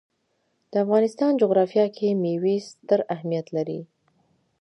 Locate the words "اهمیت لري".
3.13-3.79